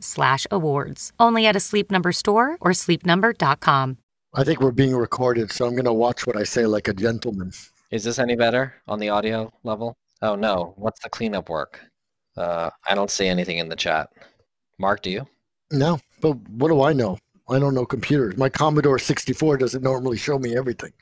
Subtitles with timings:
[0.00, 1.12] slash awards.
[1.18, 3.98] Only at a Sleep Number store or sleepnumber.com.
[4.34, 6.94] I think we're being recorded, so I'm going to watch what I say like a
[6.94, 7.52] gentleman.
[7.90, 9.96] Is this any better on the audio level?
[10.20, 11.80] Oh no, what's the cleanup work?
[12.36, 14.10] Uh, I don't see anything in the chat.
[14.78, 15.26] Mark, do you?
[15.72, 17.18] No, but what do I know?
[17.48, 18.36] I don't know computers.
[18.36, 20.92] My Commodore 64 doesn't normally show me everything.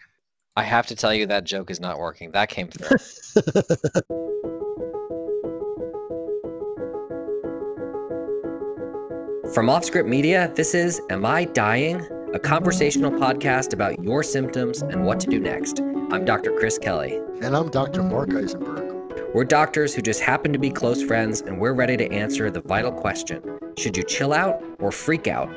[0.56, 2.30] I have to tell you that joke is not working.
[2.30, 2.96] That came through.
[9.54, 12.04] From Offscript Media, this is Am I Dying?
[12.34, 15.80] A conversational podcast about your symptoms and what to do next.
[16.10, 16.50] I'm Dr.
[16.58, 17.20] Chris Kelly.
[17.42, 18.02] And I'm Dr.
[18.02, 18.92] Mark Eisenberg.
[19.34, 22.60] We're doctors who just happen to be close friends, and we're ready to answer the
[22.60, 23.40] vital question
[23.78, 25.48] Should you chill out or freak out?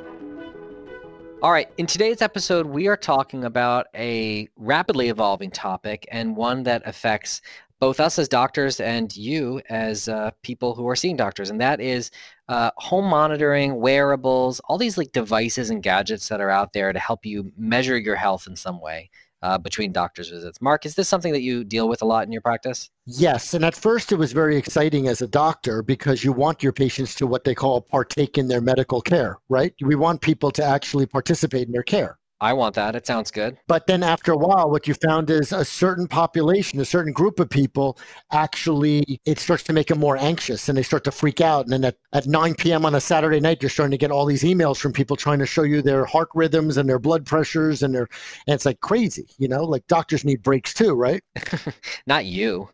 [1.41, 6.63] All right, in today's episode, we are talking about a rapidly evolving topic and one
[6.63, 7.41] that affects
[7.79, 11.79] both us as doctors and you as uh, people who are seeing doctors, and that
[11.79, 12.11] is
[12.47, 16.99] uh, home monitoring, wearables, all these like devices and gadgets that are out there to
[16.99, 19.09] help you measure your health in some way
[19.41, 20.61] uh, between doctors' visits.
[20.61, 22.89] Mark, is this something that you deal with a lot in your practice?
[23.05, 23.53] Yes.
[23.53, 27.15] And at first, it was very exciting as a doctor because you want your patients
[27.15, 29.73] to what they call partake in their medical care, right?
[29.81, 32.18] We want people to actually participate in their care.
[32.41, 32.95] I want that.
[32.95, 33.57] It sounds good.
[33.67, 37.39] But then after a while, what you found is a certain population, a certain group
[37.39, 37.97] of people
[38.31, 41.65] actually, it starts to make them more anxious and they start to freak out.
[41.65, 42.85] And then at, at 9 p.m.
[42.85, 45.45] on a Saturday night, you're starting to get all these emails from people trying to
[45.45, 48.07] show you their heart rhythms and their blood pressures and their,
[48.47, 51.21] and it's like crazy, you know, like doctors need breaks too, right?
[52.07, 52.69] Not you.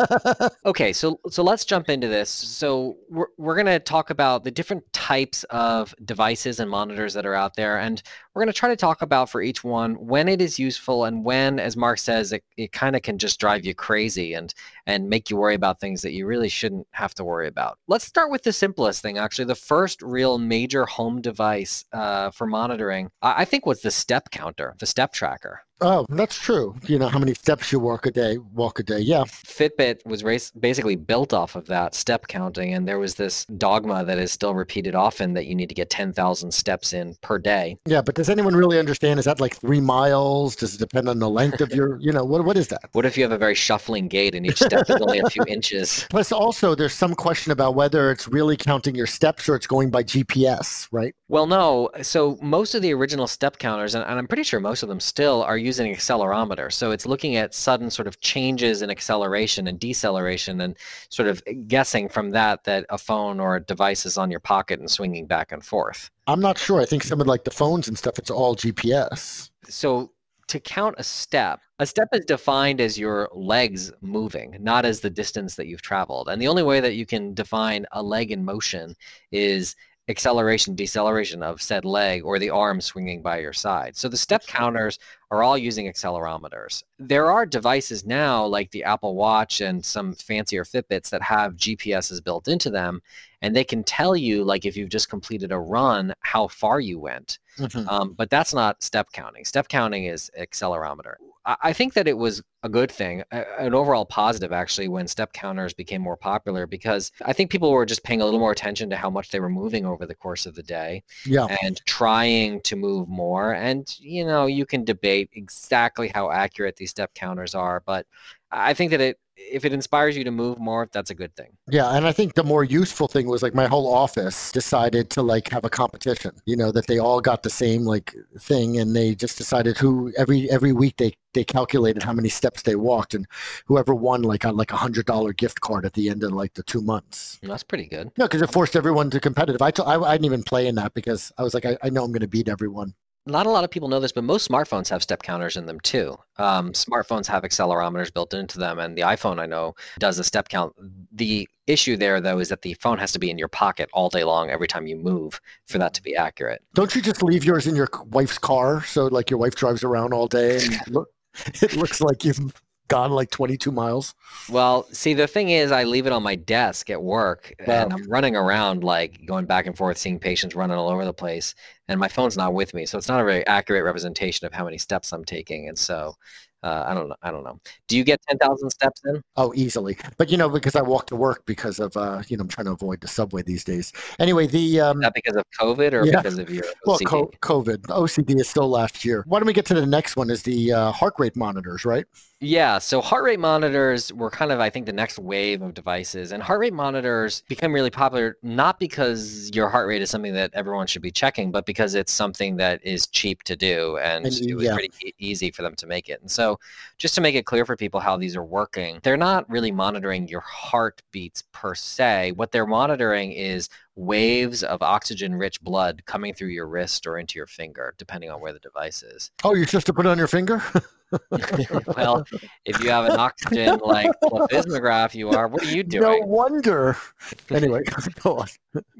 [0.66, 0.92] okay.
[0.92, 2.30] So, so let's jump into this.
[2.30, 7.26] So we're, we're going to talk about the different types of devices and monitors that
[7.26, 7.78] are out there.
[7.78, 8.02] And
[8.34, 11.24] we're going to try to talk about for each one when it is useful and
[11.24, 14.54] when, as Mark says, it, it kind of can just drive you crazy and
[14.86, 17.78] and make you worry about things that you really shouldn't have to worry about.
[17.88, 19.44] Let's start with the simplest thing, actually.
[19.44, 24.30] The first real major home device uh, for monitoring, I, I think, was the step
[24.30, 25.62] counter, the step tracker.
[25.82, 26.74] Oh, that's true.
[26.86, 29.00] You know how many steps you walk a day, walk a day.
[29.00, 29.24] Yeah.
[29.24, 34.04] Fitbit was race, basically built off of that step counting, and there was this dogma
[34.04, 37.76] that is still repeated often that you need to get 10,000 steps in per day.
[37.86, 39.18] Yeah, but does anyone really understand?
[39.18, 40.54] Is that like three miles?
[40.56, 42.90] Does it depend on the length of your, you know, what what is that?
[42.92, 45.44] What if you have a very shuffling gait and each step is only a few
[45.48, 46.06] inches?
[46.10, 49.90] Plus, also, there's some question about whether it's really counting your steps or it's going
[49.90, 51.14] by GPS, right?
[51.28, 51.90] Well, no.
[52.02, 55.00] So most of the original step counters, and, and I'm pretty sure most of them
[55.00, 56.72] still are using accelerometer.
[56.72, 60.76] So it's looking at sudden sort of changes in acceleration and deceleration and
[61.08, 64.40] sort of eh, guessing from that that a phone or a device is on your
[64.40, 66.10] pocket and swinging back and forth.
[66.26, 66.80] I'm not sure.
[66.80, 69.50] I think some of like the phones and stuff, it's all GPS.
[69.64, 70.12] So
[70.48, 75.10] to count a step, a step is defined as your legs moving, not as the
[75.10, 76.28] distance that you've traveled.
[76.28, 78.94] And the only way that you can define a leg in motion
[79.30, 79.74] is
[80.08, 83.96] acceleration, deceleration of said leg or the arm swinging by your side.
[83.96, 84.98] So the step counters
[85.32, 86.84] are all using accelerometers.
[86.98, 92.22] There are devices now like the Apple Watch and some fancier Fitbits that have GPSs
[92.22, 93.00] built into them
[93.40, 96.98] and they can tell you like if you've just completed a run how far you
[96.98, 97.38] went.
[97.58, 97.88] Mm-hmm.
[97.88, 99.46] Um, but that's not step counting.
[99.46, 101.14] Step counting is accelerometer.
[101.44, 105.74] I think that it was a good thing, an overall positive actually, when step counters
[105.74, 108.96] became more popular because I think people were just paying a little more attention to
[108.96, 111.48] how much they were moving over the course of the day yeah.
[111.62, 113.54] and trying to move more.
[113.54, 118.06] And, you know, you can debate debate exactly how accurate these step counters are, but
[118.50, 121.48] I think that it if it inspires you to move more, that's a good thing.
[121.68, 125.22] Yeah, and I think the more useful thing was like my whole office decided to
[125.22, 126.32] like have a competition.
[126.44, 130.12] You know that they all got the same like thing, and they just decided who
[130.18, 133.26] every every week they they calculated how many steps they walked, and
[133.66, 136.52] whoever won like got like a hundred dollar gift card at the end of like
[136.54, 137.40] the two months.
[137.42, 138.12] That's pretty good.
[138.18, 139.62] No, because it forced everyone to competitive.
[139.62, 141.88] I, t- I I didn't even play in that because I was like I, I
[141.88, 142.94] know I'm going to beat everyone
[143.26, 145.78] not a lot of people know this, but most smartphones have step counters in them
[145.80, 146.16] too.
[146.38, 150.48] Um, smartphones have accelerometers built into them, and the iPhone I know does a step
[150.48, 150.74] count.
[151.12, 154.08] The issue there, though, is that the phone has to be in your pocket all
[154.08, 156.62] day long every time you move for that to be accurate.
[156.74, 160.12] Don't you just leave yours in your wife's car so like your wife drives around
[160.12, 161.08] all day and look,
[161.62, 162.52] it looks like you've
[162.88, 164.14] gone like 22 miles?
[164.48, 167.74] Well, see, the thing is, I leave it on my desk at work, wow.
[167.74, 171.14] and I'm running around like going back and forth, seeing patients running all over the
[171.14, 171.54] place,
[171.88, 174.64] and my phone's not with me, so it's not a very accurate representation of how
[174.64, 176.14] many steps I'm taking, and so
[176.62, 177.16] uh, I don't know.
[177.22, 177.60] I don't know.
[177.88, 179.20] Do you get ten thousand steps in?
[179.36, 179.96] Oh, easily.
[180.16, 182.66] But you know, because I walk to work because of uh, you know I'm trying
[182.66, 183.92] to avoid the subway these days.
[184.20, 186.18] Anyway, the um, not because of COVID or yeah.
[186.18, 186.72] because of your OCD?
[186.86, 187.78] well, co- COVID.
[187.86, 189.24] OCD is still last year.
[189.26, 190.30] Why don't we get to the next one?
[190.30, 192.06] Is the uh, heart rate monitors, right?
[192.44, 196.32] Yeah, so heart rate monitors were kind of, I think, the next wave of devices.
[196.32, 200.50] And heart rate monitors become really popular not because your heart rate is something that
[200.52, 204.34] everyone should be checking, but because it's something that is cheap to do and, and
[204.34, 204.74] it was yeah.
[204.74, 206.20] pretty e- easy for them to make it.
[206.20, 206.58] And so,
[206.98, 210.26] just to make it clear for people how these are working, they're not really monitoring
[210.26, 212.32] your heartbeats per se.
[212.34, 217.38] What they're monitoring is waves of oxygen rich blood coming through your wrist or into
[217.38, 219.30] your finger, depending on where the device is.
[219.44, 220.60] Oh, you're just to put it on your finger?
[221.96, 222.24] well,
[222.64, 225.48] if you have an oxygen like plethysmograph, you are.
[225.48, 226.20] What are you doing?
[226.20, 226.96] No wonder.
[227.50, 227.82] Anyway,
[228.22, 228.48] go on.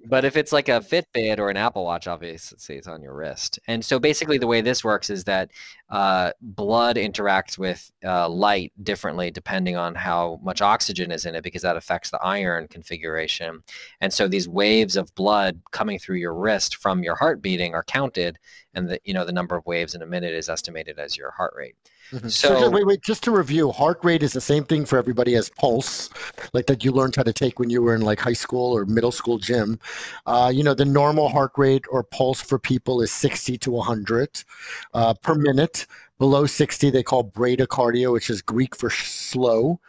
[0.07, 3.59] But if it's like a Fitbit or an Apple Watch, obviously it's on your wrist.
[3.67, 5.51] And so basically, the way this works is that
[5.91, 11.43] uh, blood interacts with uh, light differently depending on how much oxygen is in it,
[11.43, 13.63] because that affects the iron configuration.
[14.01, 17.85] And so these waves of blood coming through your wrist from your heart beating are
[17.85, 18.39] counted,
[18.75, 21.31] and the you know the number of waves in a minute is estimated as your
[21.31, 21.77] heart rate.
[22.11, 22.29] Mm-hmm.
[22.29, 25.35] So, so, wait, wait, just to review, heart rate is the same thing for everybody
[25.35, 26.11] as pulse,
[26.53, 28.85] like that you learned how to take when you were in like high school or
[28.85, 29.79] middle school gym.
[30.27, 34.45] Uh, you know, the normal heart rate or pulse for people is 60 to 100
[34.95, 35.87] uh, per minute.
[36.19, 39.81] Below 60, they call bradycardia, which is Greek for slow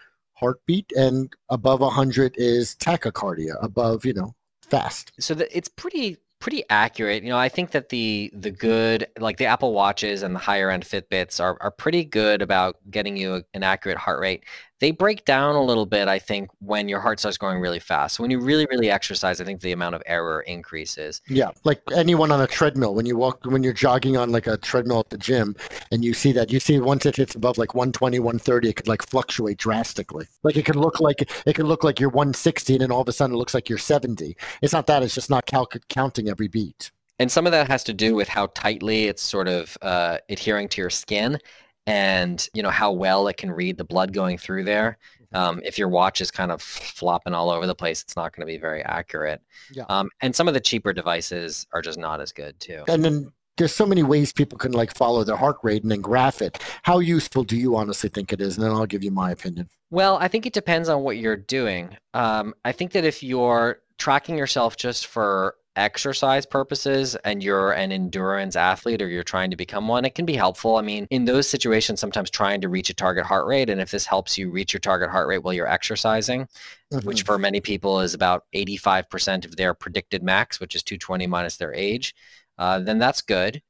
[0.44, 5.12] heartbeat, and above 100 is tachycardia, above, you know, fast.
[5.20, 7.24] So the, it's pretty pretty accurate.
[7.24, 10.70] You know, I think that the the good like the Apple Watches and the higher
[10.70, 14.44] end Fitbits are are pretty good about getting you an accurate heart rate
[14.80, 18.20] they break down a little bit, I think, when your heart starts going really fast.
[18.20, 21.22] When you really, really exercise, I think the amount of error increases.
[21.28, 24.58] Yeah, like anyone on a treadmill, when you walk, when you're jogging on like a
[24.58, 25.56] treadmill at the gym,
[25.92, 28.88] and you see that, you see once it hits above like 120, 130, it could
[28.88, 30.28] like fluctuate drastically.
[30.44, 33.08] Like it could look like it could look like you're 160, and then all of
[33.08, 34.36] a sudden it looks like you're 70.
[34.62, 36.92] It's not that; it's just not cal- counting every beat.
[37.20, 40.68] And some of that has to do with how tightly it's sort of uh, adhering
[40.70, 41.40] to your skin
[41.86, 44.98] and you know how well it can read the blood going through there.
[45.34, 45.36] Mm-hmm.
[45.36, 48.48] Um, if your watch is kind of flopping all over the place, it's not going
[48.48, 49.42] to be very accurate.
[49.72, 49.86] Yeah.
[49.90, 52.84] Um, and some of the cheaper devices are just not as good too.
[52.88, 56.02] And then there's so many ways people can like follow their heart rate and then
[56.02, 56.60] graph it.
[56.84, 58.58] How useful do you honestly think it is?
[58.58, 59.70] And then I'll give you my opinion.
[59.92, 61.96] Well, I think it depends on what you're doing.
[62.14, 67.92] Um, I think that if you're tracking yourself just for exercise purposes and you're an
[67.92, 70.76] endurance athlete or you're trying to become one, it can be helpful.
[70.76, 73.92] I mean, in those situations, sometimes trying to reach a target heart rate, and if
[73.92, 76.48] this helps you reach your target heart rate while you're exercising,
[76.92, 77.08] mm-hmm.
[77.08, 81.58] which for many people is about 85% of their predicted max, which is 220 minus
[81.58, 82.16] their age,
[82.58, 83.62] uh, then that's good.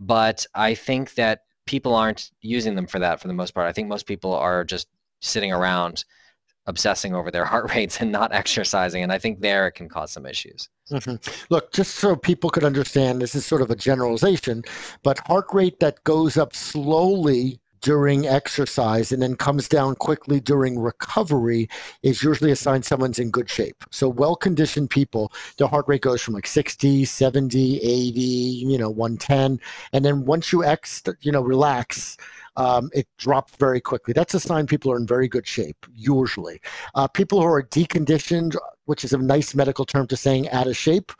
[0.00, 3.68] But I think that people aren't using them for that for the most part.
[3.68, 4.88] I think most people are just
[5.20, 6.04] sitting around
[6.66, 9.02] obsessing over their heart rates and not exercising.
[9.02, 10.68] And I think there it can cause some issues.
[10.90, 11.16] Mm-hmm.
[11.50, 14.62] Look, just so people could understand, this is sort of a generalization,
[15.02, 20.78] but heart rate that goes up slowly during exercise and then comes down quickly during
[20.78, 21.68] recovery
[22.02, 23.84] is usually a sign someone's in good shape.
[23.90, 28.90] So well conditioned people, their heart rate goes from like 60, 70, 80, you know,
[28.90, 29.60] 110.
[29.92, 32.16] And then once you ex, you know, relax,
[32.56, 34.12] um, it drops very quickly.
[34.12, 36.60] That's a sign people are in very good shape, usually.
[36.94, 40.76] Uh, people who are deconditioned, which is a nice medical term to saying out of
[40.76, 41.12] shape,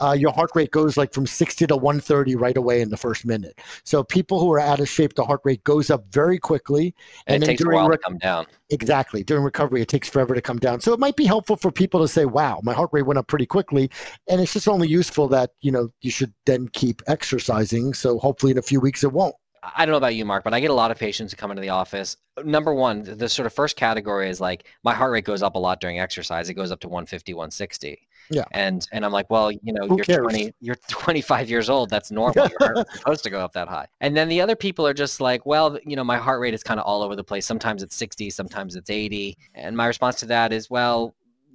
[0.00, 3.26] uh, your heart rate goes like from 60 to 130 right away in the first
[3.26, 3.58] minute.
[3.84, 6.94] So people who are out of shape, the heart rate goes up very quickly.
[7.26, 8.46] And, and it takes a while rec- to come down.
[8.70, 9.22] Exactly.
[9.24, 10.80] During recovery, it takes forever to come down.
[10.80, 13.26] So it might be helpful for people to say, wow, my heart rate went up
[13.26, 13.90] pretty quickly.
[14.28, 17.94] And it's just only useful that, you know, you should then keep exercising.
[17.94, 19.34] So hopefully in a few weeks it won't.
[19.62, 21.50] I don't know about you, Mark, but I get a lot of patients who come
[21.50, 22.16] into the office.
[22.44, 25.58] Number one, the sort of first category is like my heart rate goes up a
[25.58, 26.48] lot during exercise.
[26.48, 28.08] It goes up to 150, 160.
[28.30, 28.44] Yeah.
[28.52, 30.22] And and I'm like, well, you know, Who you're cares?
[30.22, 31.90] 20, you're 25 years old.
[31.90, 32.48] That's normal.
[32.60, 33.86] You're supposed to go up that high.
[34.00, 36.62] And then the other people are just like, well, you know, my heart rate is
[36.62, 37.44] kind of all over the place.
[37.44, 39.36] Sometimes it's 60, sometimes it's 80.
[39.54, 41.14] And my response to that is, well,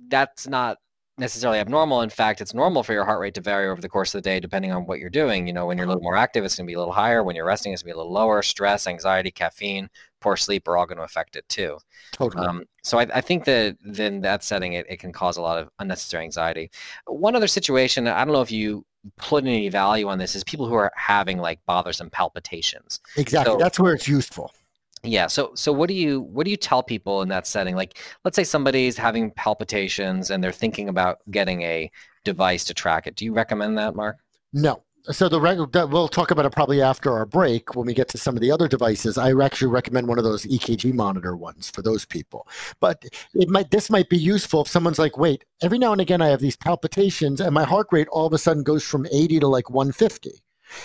[0.10, 0.78] that's not
[1.18, 2.02] necessarily abnormal.
[2.02, 4.30] In fact, it's normal for your heart rate to vary over the course of the
[4.30, 5.48] day, depending on what you're doing.
[5.48, 7.24] You know, when you're a little more active, it's going to be a little higher.
[7.24, 8.42] When you're resting, it's going to be a little lower.
[8.42, 11.78] Stress, anxiety, caffeine, poor sleep are all going to affect it too.
[12.12, 12.46] Totally.
[12.46, 15.58] Um, so I, I think that then that setting, it, it can cause a lot
[15.58, 16.70] of unnecessary anxiety.
[17.08, 18.86] One other situation, I don't know if you
[19.18, 23.00] put any value on this, is people who are having like bothersome palpitations.
[23.16, 23.54] exactly.
[23.54, 24.52] so- That's where it's useful.
[25.06, 25.28] Yeah.
[25.28, 27.76] So so what do you what do you tell people in that setting?
[27.76, 31.90] Like let's say somebody's having palpitations and they're thinking about getting a
[32.24, 33.16] device to track it.
[33.16, 34.18] Do you recommend that, Mark?
[34.54, 34.82] No.
[35.12, 38.18] So the reg- we'll talk about it probably after our break when we get to
[38.18, 39.20] some of the other devices.
[39.20, 42.48] I actually recommend one of those EKG monitor ones for those people.
[42.80, 46.22] But it might this might be useful if someone's like, wait, every now and again
[46.22, 49.42] I have these palpitations and my heart rate all of a sudden goes from 80
[49.42, 50.42] to like 150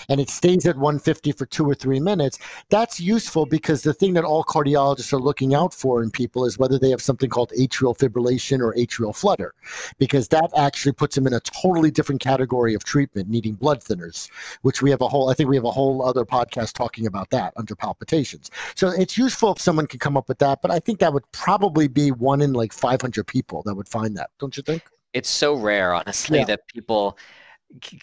[0.09, 2.39] and it stays at 150 for two or three minutes.
[2.69, 6.59] That's useful because the thing that all cardiologists are looking out for in people is
[6.59, 9.55] whether they have something called atrial fibrillation or atrial flutter,
[9.99, 14.29] because that actually puts them in a totally different category of treatment, needing blood thinners,
[14.63, 17.31] which we have a whole, I think we have a whole other podcast talking about
[17.31, 18.51] that under palpitations.
[18.75, 21.31] So it's useful if someone could come up with that, but I think that would
[21.33, 24.83] probably be one in like 500 people that would find that, don't you think?
[25.13, 26.45] It's so rare, honestly, Yeah.
[26.45, 27.19] that people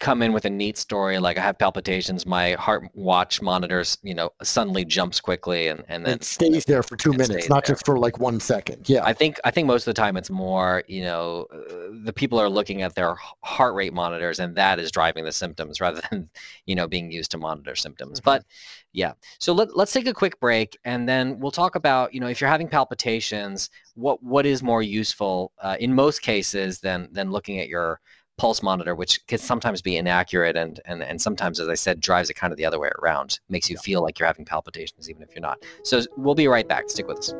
[0.00, 4.14] come in with a neat story like I have palpitations, my heart watch monitors, you
[4.14, 7.74] know, suddenly jumps quickly and and then it stays there for two minutes, not there.
[7.74, 8.88] just for like one second.
[8.88, 9.04] Yeah.
[9.04, 11.46] I think I think most of the time it's more, you know,
[12.04, 15.80] the people are looking at their heart rate monitors and that is driving the symptoms
[15.82, 16.30] rather than,
[16.66, 18.20] you know, being used to monitor symptoms.
[18.20, 18.24] Mhm.
[18.24, 18.44] But
[18.92, 19.12] yeah.
[19.38, 22.40] So let, let's take a quick break and then we'll talk about, you know, if
[22.40, 27.58] you're having palpitations, what what is more useful uh, in most cases than than looking
[27.60, 28.00] at your
[28.38, 32.30] pulse monitor, which can sometimes be inaccurate and and and sometimes, as I said, drives
[32.30, 35.22] it kind of the other way around, makes you feel like you're having palpitations even
[35.22, 35.62] if you're not.
[35.82, 36.88] So we'll be right back.
[36.88, 37.34] Stick with us.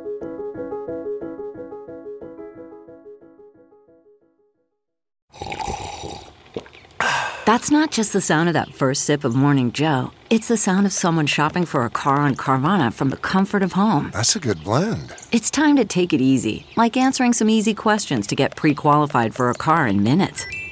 [7.48, 10.10] That's not just the sound of that first sip of Morning Joe.
[10.28, 13.72] It's the sound of someone shopping for a car on Carvana from the comfort of
[13.72, 14.10] home.
[14.12, 15.14] That's a good blend.
[15.32, 19.34] It's time to take it easy, like answering some easy questions to get pre qualified
[19.34, 20.44] for a car in minutes.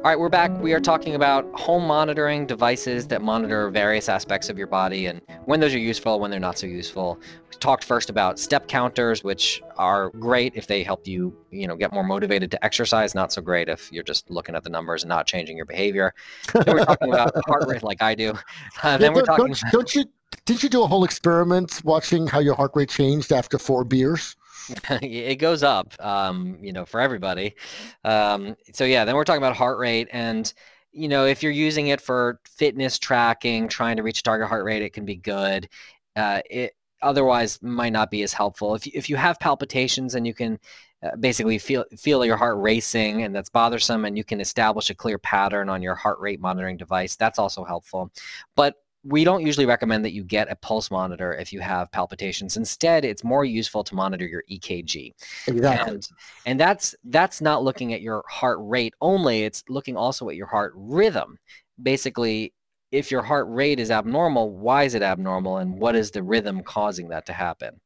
[0.00, 0.50] All right, we're back.
[0.62, 5.20] We are talking about home monitoring devices that monitor various aspects of your body and
[5.44, 7.20] when those are useful, when they're not so useful.
[7.50, 11.76] We talked first about step counters, which are great if they help you, you know,
[11.76, 13.14] get more motivated to exercise.
[13.14, 16.14] Not so great if you're just looking at the numbers and not changing your behavior.
[16.54, 18.32] Then we're talking about heart rate, like I do.
[18.82, 19.48] Uh, then we're talking.
[19.48, 20.06] don't, don't you
[20.46, 24.34] didn't you do a whole experiment watching how your heart rate changed after four beers?
[25.02, 27.54] it goes up, um, you know, for everybody.
[28.04, 30.52] Um, so yeah, then we're talking about heart rate, and
[30.92, 34.82] you know, if you're using it for fitness tracking, trying to reach target heart rate,
[34.82, 35.68] it can be good.
[36.16, 38.74] Uh, it otherwise might not be as helpful.
[38.74, 40.58] If you, if you have palpitations and you can
[41.02, 44.94] uh, basically feel feel your heart racing and that's bothersome, and you can establish a
[44.94, 48.10] clear pattern on your heart rate monitoring device, that's also helpful.
[48.56, 52.56] But we don't usually recommend that you get a pulse monitor if you have palpitations.
[52.56, 55.12] Instead, it's more useful to monitor your EKG.
[55.46, 55.94] Exactly.
[55.94, 56.08] And,
[56.46, 60.46] and that's that's not looking at your heart rate only, it's looking also at your
[60.46, 61.38] heart rhythm.
[61.82, 62.52] Basically,
[62.92, 66.62] if your heart rate is abnormal, why is it abnormal and what is the rhythm
[66.62, 67.80] causing that to happen?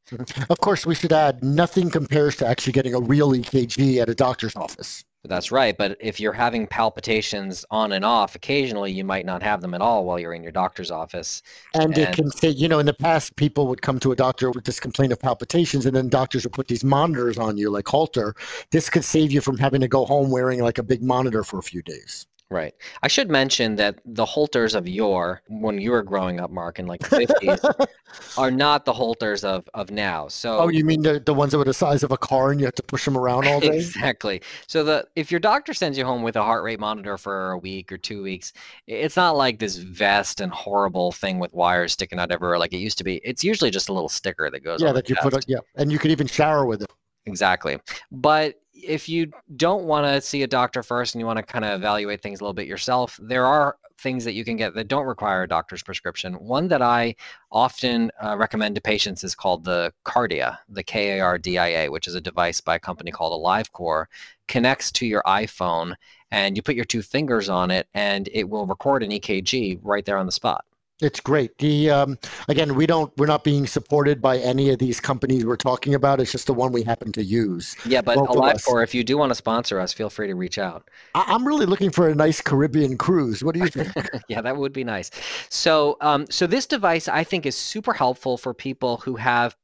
[0.49, 4.15] Of course, we should add nothing compares to actually getting a real EKG at a
[4.15, 5.05] doctor's office.
[5.27, 9.61] That's right, but if you're having palpitations on and off occasionally, you might not have
[9.61, 11.41] them at all while you're in your doctor's office.
[11.73, 14.51] And, it can say, you know, in the past, people would come to a doctor
[14.51, 17.87] with this complaint of palpitations, and then doctors would put these monitors on you, like
[17.87, 18.35] Holter.
[18.71, 21.59] This could save you from having to go home wearing like a big monitor for
[21.59, 22.27] a few days.
[22.55, 22.73] Right.
[23.03, 26.87] I should mention that the Holters of yore, when you were growing up, Mark, in
[26.87, 27.87] like the 50s,
[28.37, 30.29] are not the Holters of, of now.
[30.29, 32.61] So Oh, you mean the, the ones that were the size of a car and
[32.61, 33.75] you had to push them around all day?
[33.75, 34.41] Exactly.
[34.67, 37.57] So the if your doctor sends you home with a heart rate monitor for a
[37.57, 38.53] week or two weeks,
[38.87, 42.77] it's not like this vast and horrible thing with wires sticking out everywhere like it
[42.77, 43.17] used to be.
[43.25, 45.33] It's usually just a little sticker that goes yeah, on that you put.
[45.33, 45.49] chest.
[45.49, 46.89] A, yeah, and you could even shower with it.
[47.25, 47.79] Exactly.
[48.13, 51.65] But if you don't want to see a doctor first and you want to kind
[51.65, 54.87] of evaluate things a little bit yourself, there are things that you can get that
[54.87, 56.33] don't require a doctor's prescription.
[56.35, 57.15] One that I
[57.51, 61.67] often uh, recommend to patients is called the Kardia, the K A R D I
[61.67, 64.05] A, which is a device by a company called AliveCor.
[64.47, 65.95] Connects to your iPhone,
[66.31, 70.05] and you put your two fingers on it, and it will record an EKG right
[70.05, 70.65] there on the spot.
[71.01, 71.57] It's great.
[71.57, 73.11] The um, again, we don't.
[73.17, 76.21] We're not being supported by any of these companies we're talking about.
[76.21, 77.75] It's just the one we happen to use.
[77.85, 78.65] Yeah, but of us.
[78.65, 80.89] If you do want to sponsor us, feel free to reach out.
[81.13, 83.43] I, I'm really looking for a nice Caribbean cruise.
[83.43, 83.91] What do you think?
[84.29, 85.11] yeah, that would be nice.
[85.49, 89.55] So, um, so this device I think is super helpful for people who have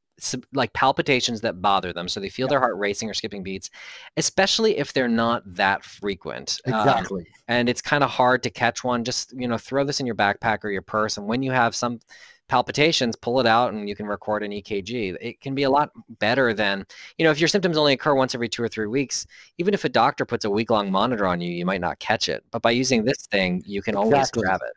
[0.53, 3.70] like palpitations that bother them, so they feel their heart racing or skipping beats,
[4.18, 6.60] especially if they're not that frequent.
[6.65, 7.27] Um, exactly.
[7.48, 9.03] and it's kind of hard to catch one.
[9.03, 11.75] Just you know, throw this in your backpack or your purse, and when you have
[11.75, 12.00] some
[12.51, 15.15] palpitations, pull it out and you can record an EKG.
[15.22, 15.89] It can be a lot
[16.20, 16.86] better than,
[17.18, 19.25] you know, if your symptoms only occur once every two or three weeks,
[19.58, 22.27] even if a doctor puts a week long monitor on you, you might not catch
[22.27, 22.44] it.
[22.51, 24.74] But by using this thing, you can always grab it.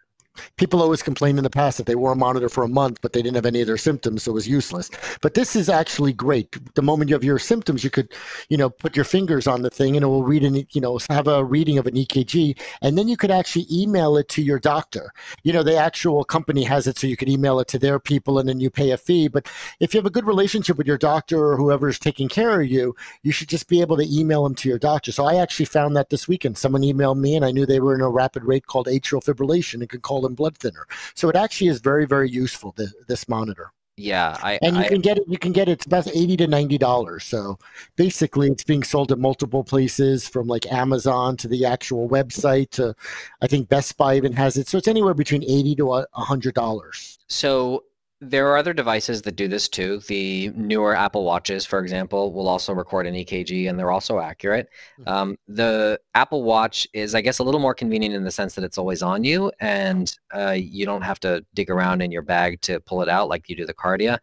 [0.57, 3.12] People always complained in the past that they wore a monitor for a month, but
[3.12, 4.91] they didn't have any of their symptoms, so it was useless.
[5.21, 6.57] But this is actually great.
[6.75, 8.12] The moment you have your symptoms, you could,
[8.49, 10.99] you know, put your fingers on the thing and it will read an, you know,
[11.11, 14.59] have a reading of an EKG, and then you could actually email it to your
[14.59, 15.12] doctor.
[15.43, 18.38] You know, the actual company has it, so you could email it to their people,
[18.38, 19.29] and then you pay a fee.
[19.29, 19.49] But
[19.81, 22.69] if you have a good relationship with your doctor or whoever is taking care of
[22.69, 25.12] you, you should just be able to email them to your doctor.
[25.12, 26.59] So I actually found that this weekend.
[26.59, 29.75] Someone emailed me, and I knew they were in a rapid rate called atrial fibrillation
[29.75, 30.87] and could call blood thinner.
[31.14, 32.73] So it actually is very, very useful.
[32.78, 35.25] This, this monitor, Yeah, I, and you I can get it.
[35.28, 35.73] You can get it.
[35.73, 37.25] It's about eighty to ninety dollars.
[37.25, 37.59] So
[37.95, 42.97] basically, it's being sold at multiple places, from like Amazon to the actual website to,
[43.40, 44.66] I think Best Buy even has it.
[44.66, 47.19] So it's anywhere between eighty to a hundred dollars.
[47.28, 47.85] So
[48.31, 50.00] there are other devices that do this too.
[50.09, 54.69] The newer Apple Watches, for example, will also record an EKG and they're also accurate.
[55.00, 55.09] Mhm.
[55.09, 58.64] Um, the Apple Watch is, I guess, a little more convenient in the sense that
[58.64, 62.61] it's always on you and uh, you don't have to dig around in your bag
[62.62, 64.18] to pull it out like you do the Kardia.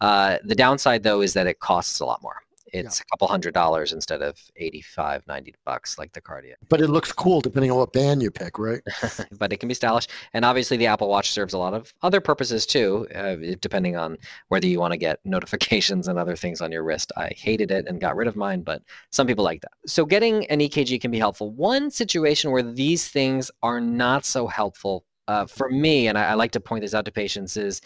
[0.00, 2.43] Uh, the downside, though, is that it costs a lot more.
[2.74, 6.54] It's a couple hundred dollars instead of 85, 90 bucks like the Kardia.
[6.68, 8.80] But it looks cool depending on what band you pick, right?
[9.38, 10.08] but it can be stylish.
[10.32, 14.18] And obviously, the Apple Watch serves a lot of other purposes too, uh, depending on
[14.48, 17.12] whether you want to get notifications and other things on your wrist.
[17.16, 18.82] I hated it and got rid of mine, but
[19.12, 19.72] some people like that.
[19.86, 21.52] So, getting an EKG can be helpful.
[21.52, 25.04] One situation where these things are not so helpful.
[25.26, 27.80] Uh, for me, and I, I like to point this out to patients, is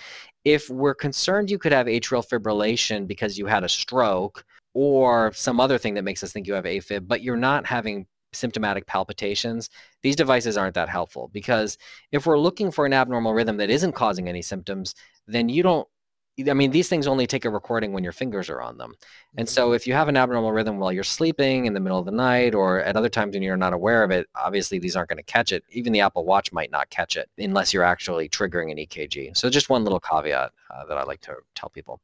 [0.44, 4.44] if we're concerned you could have atrial fibrillation because you had a stroke
[4.78, 8.06] or some other thing that makes us think you have AFib, but you're not having
[8.32, 9.70] symptomatic palpitations,
[10.02, 11.78] these devices aren't that helpful because
[12.12, 14.94] if we're looking for an abnormal rhythm that isn't causing any symptoms,
[15.26, 15.88] then you don't.
[16.48, 18.94] I mean, these things only take a recording when your fingers are on them.
[19.36, 19.74] And so, mm-hmm.
[19.74, 22.54] if you have an abnormal rhythm while you're sleeping in the middle of the night
[22.54, 25.24] or at other times when you're not aware of it, obviously these aren't going to
[25.24, 25.64] catch it.
[25.70, 29.36] Even the Apple Watch might not catch it unless you're actually triggering an EKG.
[29.36, 32.00] So, just one little caveat uh, that I like to tell people.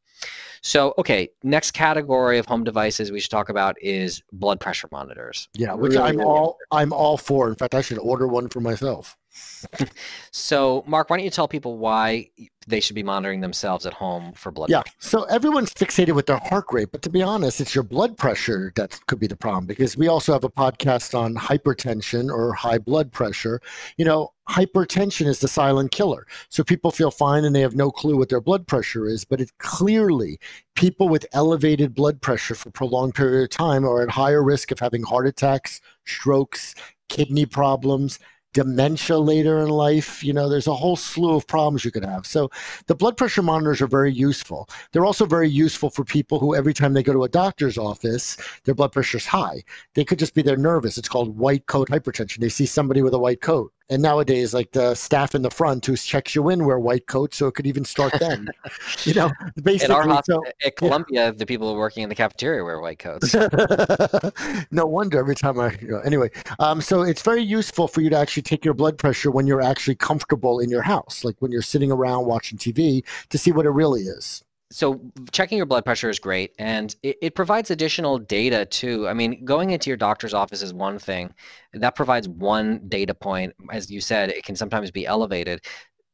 [0.63, 5.49] So, okay, next category of home devices we should talk about is blood pressure monitors.
[5.55, 7.49] Yeah, which Really, I'm really all I'm all for.
[7.49, 9.17] In fact, I should order one for myself.
[10.31, 12.29] So, Mark, why don't you tell people why
[12.67, 14.83] they should be monitoring themselves at home for blood Yeah.
[14.83, 14.97] pressure?
[14.99, 18.73] So everyone's fixated with their heart rate, but to be honest, it's your blood pressure
[18.77, 22.79] that could be the problem because we also have a podcast on hypertension or high
[22.79, 23.61] blood pressure.
[23.97, 26.27] You know, hypertension is the silent killer.
[26.49, 29.41] So people feel fine and they have no clue what their blood pressure is, but
[29.41, 30.39] it clearly
[30.75, 34.71] people with elevated blood pressure for a prolonged period of time are at higher risk
[34.71, 36.75] of having heart attacks, strokes,
[37.09, 38.19] kidney problems,
[38.55, 40.25] dementia later in life.
[40.25, 42.25] You know, there's a whole slew of problems you could have.
[42.27, 42.51] So
[42.87, 44.69] the blood pressure monitors are very useful.
[44.93, 48.39] They're also very useful for people who every time they go to a doctor's office,
[48.65, 49.63] their blood pressure's high.
[49.95, 50.97] They could just be they're nervous.
[50.97, 52.39] It's called white coat hypertension.
[52.39, 53.73] They see somebody with a white coat.
[53.91, 57.37] And nowadays, like the staff in the front who checks you in wear white coats,
[57.37, 58.49] so it could even start then.
[59.05, 59.95] you know, At basically.
[59.95, 63.35] our so- at Columbia, the people working in the cafeteria wear white coats.
[64.71, 66.31] no wonder every time I you know, anyway.
[66.61, 69.63] Um, so it's very useful for you to actually take your blood pressure when you're
[69.63, 73.67] actually comfortable in your house, like when you're sitting around watching TV, to see what
[73.67, 74.43] it really is.
[74.75, 79.07] So checking your blood pressure is great and it, it, provides additional data too.
[79.07, 81.33] I mean going into your doctor's office is one thing.
[81.75, 83.55] That provides one data point.
[83.71, 85.65] As you said it can sometimes be elevated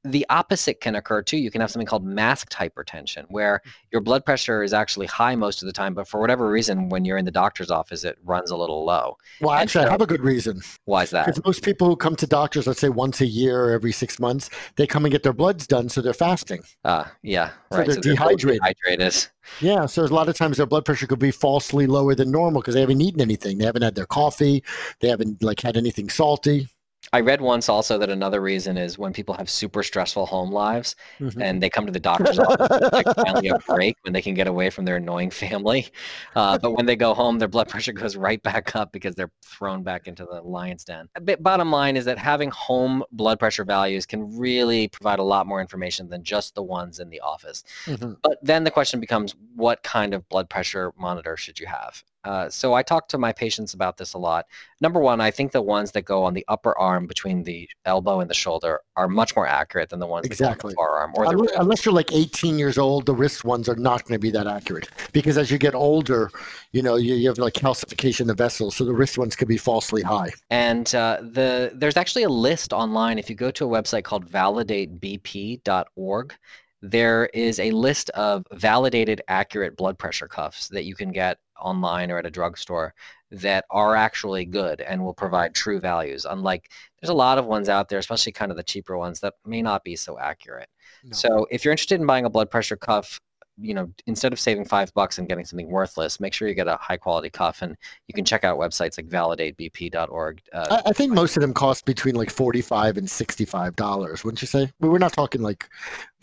[0.04, 1.36] the opposite can occur too.
[1.36, 3.70] You can have something called masked hypertension, where mm.
[3.92, 7.04] your blood pressure is actually high most of the time, but for whatever reason, when
[7.04, 9.16] you're in the doctor's office, it runs a little low.
[9.40, 10.62] Well, actually, so, I have a good reason.
[10.86, 11.26] Why is that?
[11.26, 14.18] Because most people who come to doctors, let's say once a year or every six
[14.18, 16.62] months, they come and get their bloods done, so they're fasting.
[16.84, 17.86] Uh, yeah, so right.
[17.86, 18.60] They're so dehydrated.
[18.62, 19.28] They're dehydrated.
[19.60, 22.60] Yeah, so a lot of times their blood pressure could be falsely lower than normal
[22.60, 23.58] because they haven't eaten anything.
[23.58, 24.62] They haven't had their coffee.
[25.00, 26.68] They haven't like had anything salty.
[27.12, 30.94] I read once also that another reason is when people have super stressful home lives
[31.18, 31.42] mm-hmm.
[31.42, 34.46] and they come to the doctor's office, like finally a break when they can get
[34.46, 35.88] away from their annoying family.
[36.36, 39.32] Uh, but when they go home, their blood pressure goes right back up because they're
[39.44, 41.08] thrown back into the lion's den.
[41.20, 45.48] But bottom line is that having home blood pressure values can really provide a lot
[45.48, 47.64] more information than just the ones in the office.
[47.86, 48.12] Mm-hmm.
[48.22, 52.04] But then the question becomes, what kind of blood pressure monitor should you have?
[52.24, 54.44] Uh, so I talk to my patients about this a lot.
[54.80, 58.20] Number one, I think the ones that go on the upper arm between the elbow
[58.20, 60.72] and the shoulder are much more accurate than the ones exactly.
[60.72, 61.12] that go on the forearm.
[61.14, 61.24] Or
[61.60, 64.46] unless, you're like 18 years old, the wrist ones are not going to be that
[64.46, 66.30] accurate because as you get older,
[66.72, 69.48] you know you, you have like calcification of the vessels, so the wrist ones could
[69.48, 70.30] be falsely high.
[70.50, 74.30] And uh, the there's actually a list online if you go to a website called
[74.30, 76.34] validatebp.org
[76.82, 82.10] there is a list of validated accurate blood pressure cuffs that you can get online
[82.10, 82.94] or at a drugstore
[83.30, 86.26] that are actually good and will provide true values.
[86.28, 86.70] Unlike
[87.00, 89.62] there's a lot of ones out there, especially kind of the cheaper ones that may
[89.62, 90.68] not be so accurate.
[91.04, 91.12] No.
[91.12, 93.20] So if you're interested in buying a blood pressure cuff,
[93.60, 96.68] you know, instead of saving five bucks and getting something worthless, make sure you get
[96.68, 97.62] a high quality cuff.
[97.62, 97.76] And
[98.08, 100.42] you can check out websites like validatebp.org.
[100.52, 104.48] Uh, I, I think most of them cost between like 45 and $65, wouldn't you
[104.48, 104.70] say?
[104.80, 105.68] We're not talking like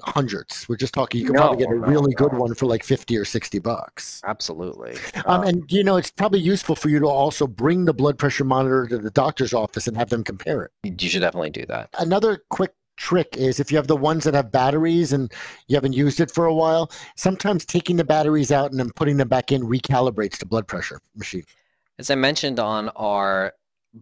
[0.01, 0.67] hundreds.
[0.67, 2.27] We're just talking, you can no, probably get a no, really no.
[2.27, 4.21] good one for like 50 or 60 bucks.
[4.25, 4.97] Absolutely.
[5.25, 8.17] Um, um, and, you know, it's probably useful for you to also bring the blood
[8.17, 10.71] pressure monitor to the doctor's office and have them compare it.
[11.01, 11.89] You should definitely do that.
[11.99, 15.31] Another quick trick is if you have the ones that have batteries and
[15.67, 19.17] you haven't used it for a while, sometimes taking the batteries out and then putting
[19.17, 21.45] them back in recalibrates the blood pressure machine.
[21.99, 23.53] As I mentioned on our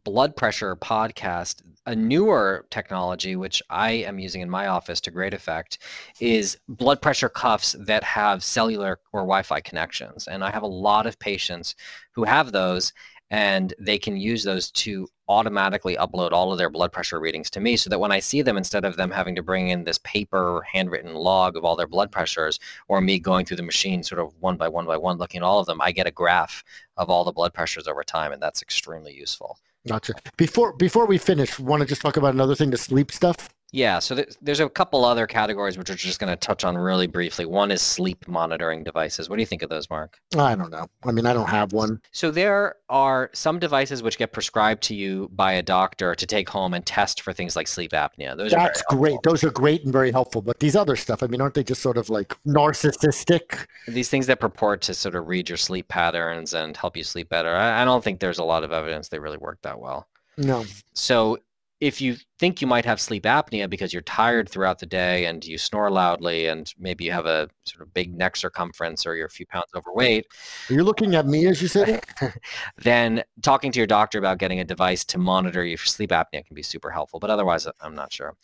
[0.03, 5.33] blood pressure podcast, a newer technology, which I am using in my office to great
[5.33, 5.77] effect,
[6.19, 10.27] is blood pressure cuffs that have cellular or Wi Fi connections.
[10.27, 11.75] And I have a lot of patients
[12.11, 12.91] who have those
[13.31, 17.59] and they can use those to automatically upload all of their blood pressure readings to
[17.59, 19.97] me so that when I see them, instead of them having to bring in this
[20.03, 24.21] paper handwritten log of all their blood pressures or me going through the machine sort
[24.21, 26.63] of one by one by one looking at all of them, I get a graph
[26.97, 29.57] of all the blood pressures over time, and that's extremely useful.
[29.87, 30.13] Gotcha.
[30.37, 33.49] Before before we finish, want to just talk about another thing, the sleep stuff?
[33.71, 37.07] Yeah, so there's a couple other categories which we're just going to touch on really
[37.07, 37.45] briefly.
[37.45, 39.27] One is sleep monitoring devices.
[39.27, 40.17] What do you think of those, Mark?
[40.37, 40.87] I don't know.
[41.03, 41.99] I mean, I don't have one.
[42.11, 46.47] So there are some devices which get prescribed to you by a doctor to take
[46.47, 48.37] home and test for things like sleep apnea.
[48.37, 49.17] Those That's great.
[49.23, 50.41] Those are great and very helpful.
[50.41, 53.65] But these other stuff, I mean, aren't they just sort of like narcissistic?
[53.87, 57.27] These things that purport to sort of read your sleep patterns and help you sleep
[57.27, 57.53] better.
[57.53, 60.07] I, I don't think there's a lot of evidence they really work that well.
[60.37, 60.65] No.
[60.93, 61.39] So
[61.81, 65.43] if you think you might have sleep apnea because you're tired throughout the day and
[65.43, 69.27] you snore loudly and maybe you have a sort of big neck circumference or you're
[69.27, 70.25] a few pounds overweight.
[70.69, 72.05] You're looking at me as you said
[72.77, 76.55] then talking to your doctor about getting a device to monitor your sleep apnea can
[76.55, 78.35] be super helpful, but otherwise I'm not sure.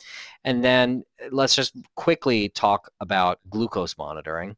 [0.43, 4.57] And then uh, let's just quickly talk about glucose monitoring.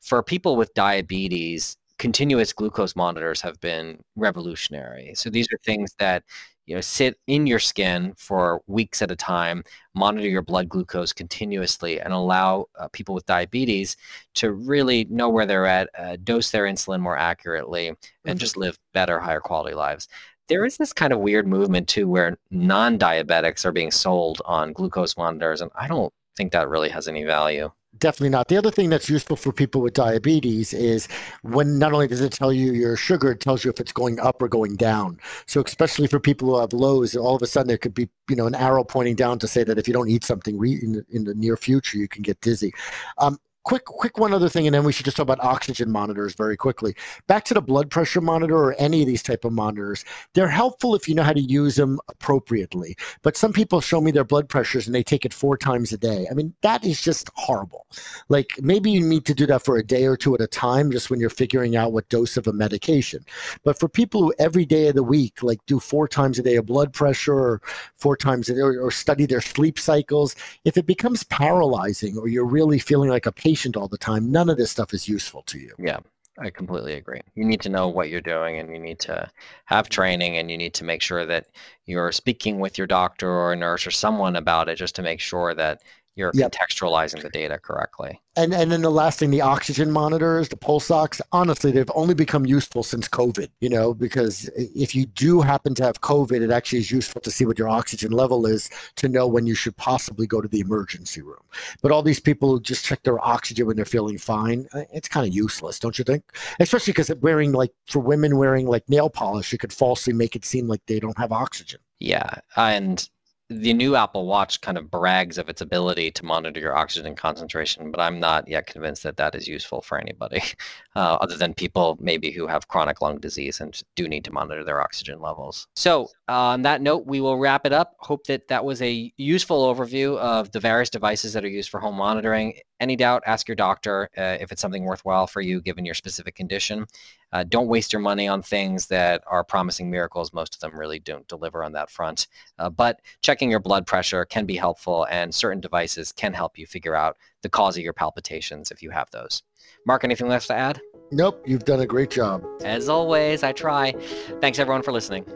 [0.00, 5.14] For people with diabetes, continuous glucose monitors have been revolutionary.
[5.14, 6.24] So these are things that
[6.66, 9.62] you know sit in your skin for weeks at a time
[9.94, 13.96] monitor your blood glucose continuously and allow uh, people with diabetes
[14.34, 18.36] to really know where they're at uh, dose their insulin more accurately and mm-hmm.
[18.36, 20.08] just live better higher quality lives
[20.48, 25.16] there is this kind of weird movement too where non-diabetics are being sold on glucose
[25.16, 28.48] monitors and i don't think that really has any value definitely not.
[28.48, 31.08] The other thing that's useful for people with diabetes is
[31.42, 34.20] when not only does it tell you your sugar, it tells you if it's going
[34.20, 35.18] up or going down.
[35.46, 38.36] So especially for people who have lows, all of a sudden there could be you
[38.36, 41.04] know an arrow pointing down to say that if you don't eat something in, the,
[41.10, 42.72] in the near future, you can get dizzy.
[43.18, 46.34] Um, quick quick one other thing and then we should just talk about oxygen monitors
[46.34, 46.94] very quickly.
[47.26, 50.94] Back to the blood pressure monitor or any of these type of monitors they're helpful
[50.94, 52.96] if you know how to use them appropriately.
[53.22, 55.98] But some people show me their blood pressures and they take it four times a
[55.98, 56.26] day.
[56.30, 57.86] I mean that is just horrible.
[58.28, 60.90] Like maybe you need to do that for a day or two at a time
[60.90, 63.24] just when you're figuring out what dose of a medication.
[63.64, 66.56] But for people who every day of the week like do four times a day
[66.56, 67.62] of blood pressure or
[67.96, 72.28] four times a day or, or study their sleep cycles if it becomes paralyzing or
[72.28, 75.08] you're really feeling like a patient patient all the time, none of this stuff is
[75.08, 75.72] useful to you.
[75.78, 76.00] Yeah.
[76.40, 77.20] I completely agree.
[77.36, 79.30] You need to know what you're doing and you need to
[79.66, 81.46] have training and you need to make sure that
[81.86, 85.20] you're speaking with your doctor or a nurse or someone about it just to make
[85.20, 85.82] sure that
[86.16, 86.52] you're yep.
[86.52, 88.20] contextualizing the data correctly.
[88.36, 91.20] And and then the last thing, the oxygen monitors, the pulse ox.
[91.32, 93.48] Honestly, they've only become useful since COVID.
[93.60, 97.30] You know, because if you do happen to have COVID, it actually is useful to
[97.30, 100.60] see what your oxygen level is to know when you should possibly go to the
[100.60, 101.42] emergency room.
[101.82, 105.34] But all these people just check their oxygen when they're feeling fine, it's kind of
[105.34, 106.24] useless, don't you think?
[106.60, 110.44] Especially because wearing like for women wearing like nail polish, it could falsely make it
[110.44, 111.80] seem like they don't have oxygen.
[112.00, 113.08] Yeah, and
[113.50, 117.90] the new Apple Watch kind of brags of its ability to monitor your oxygen concentration,
[117.90, 120.40] but I'm not yet convinced that that is useful for anybody,
[120.96, 124.64] uh, other than people maybe who have chronic lung disease and do need to monitor
[124.64, 125.68] their oxygen levels.
[125.76, 127.96] So, uh, on that note, we will wrap it up.
[127.98, 131.80] Hope that that was a useful overview of the various devices that are used for
[131.80, 132.54] home monitoring.
[132.80, 136.34] Any doubt, ask your doctor uh, if it's something worthwhile for you given your specific
[136.34, 136.86] condition.
[137.34, 140.32] Uh, don't waste your money on things that are promising miracles.
[140.32, 142.28] Most of them really don't deliver on that front.
[142.60, 146.64] Uh, but checking your blood pressure can be helpful, and certain devices can help you
[146.64, 149.42] figure out the cause of your palpitations if you have those.
[149.84, 150.80] Mark, anything left to add?
[151.10, 152.44] Nope, you've done a great job.
[152.62, 153.92] As always, I try.
[154.40, 155.26] Thanks everyone for listening.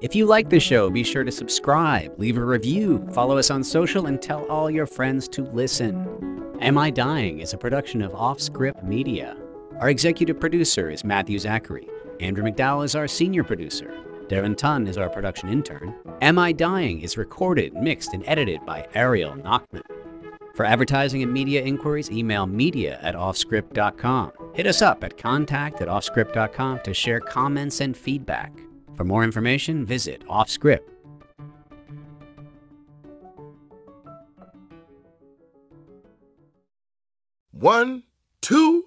[0.00, 3.64] If you like the show, be sure to subscribe, leave a review, follow us on
[3.64, 6.54] social, and tell all your friends to listen.
[6.60, 9.36] Am I Dying is a production of Offscript Media.
[9.80, 11.88] Our executive producer is Matthew Zachary.
[12.18, 13.94] Andrew McDowell is our senior producer.
[14.26, 15.94] Darren Tunn is our production intern.
[16.20, 19.82] Am I Dying is recorded, mixed, and edited by Ariel Nachman.
[20.56, 24.32] For advertising and media inquiries, email media at offscript.com.
[24.52, 28.52] Hit us up at contact at offscript.com to share comments and feedback.
[28.96, 30.80] For more information, visit Offscript.
[37.52, 38.02] One,
[38.40, 38.86] two,